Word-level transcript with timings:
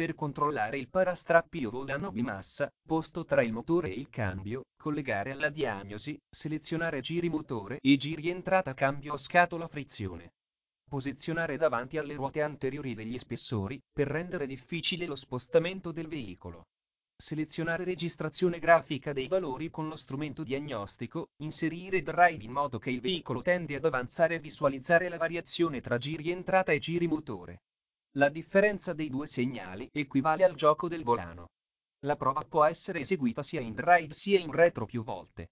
per 0.00 0.14
controllare 0.14 0.78
il 0.78 0.88
parastrappi 0.88 1.66
o 1.66 1.70
volano 1.70 2.10
bimassa, 2.10 2.72
posto 2.88 3.26
tra 3.26 3.42
il 3.42 3.52
motore 3.52 3.90
e 3.90 3.98
il 3.98 4.08
cambio, 4.08 4.62
collegare 4.74 5.32
alla 5.32 5.50
diagnosi, 5.50 6.18
selezionare 6.26 7.02
giri 7.02 7.28
motore 7.28 7.78
e 7.82 7.98
giri 7.98 8.30
entrata 8.30 8.72
cambio 8.72 9.18
scatola 9.18 9.68
frizione. 9.68 10.32
Posizionare 10.88 11.58
davanti 11.58 11.98
alle 11.98 12.14
ruote 12.14 12.40
anteriori 12.40 12.94
degli 12.94 13.18
spessori, 13.18 13.78
per 13.92 14.06
rendere 14.06 14.46
difficile 14.46 15.04
lo 15.04 15.16
spostamento 15.16 15.92
del 15.92 16.08
veicolo. 16.08 16.62
Selezionare 17.14 17.84
registrazione 17.84 18.58
grafica 18.58 19.12
dei 19.12 19.28
valori 19.28 19.68
con 19.68 19.86
lo 19.86 19.96
strumento 19.96 20.42
diagnostico, 20.42 21.26
inserire 21.42 22.00
drive 22.00 22.42
in 22.42 22.52
modo 22.52 22.78
che 22.78 22.88
il 22.88 23.02
veicolo 23.02 23.42
tende 23.42 23.74
ad 23.74 23.84
avanzare 23.84 24.36
e 24.36 24.40
visualizzare 24.40 25.10
la 25.10 25.18
variazione 25.18 25.82
tra 25.82 25.98
giri 25.98 26.30
entrata 26.30 26.72
e 26.72 26.78
giri 26.78 27.06
motore. 27.06 27.60
La 28.14 28.28
differenza 28.28 28.92
dei 28.92 29.08
due 29.08 29.28
segnali 29.28 29.88
equivale 29.92 30.42
al 30.42 30.56
gioco 30.56 30.88
del 30.88 31.04
volano. 31.04 31.50
La 32.00 32.16
prova 32.16 32.40
può 32.40 32.64
essere 32.64 33.00
eseguita 33.00 33.40
sia 33.40 33.60
in 33.60 33.72
drive 33.72 34.12
sia 34.12 34.40
in 34.40 34.50
retro 34.50 34.84
più 34.84 35.04
volte. 35.04 35.50